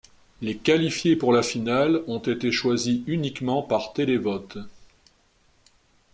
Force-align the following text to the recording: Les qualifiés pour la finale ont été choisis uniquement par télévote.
Les 0.41 0.57
qualifiés 0.57 1.15
pour 1.15 1.31
la 1.31 1.43
finale 1.43 2.01
ont 2.07 2.17
été 2.17 2.51
choisis 2.51 3.01
uniquement 3.05 3.61
par 3.61 3.93
télévote. 3.93 4.57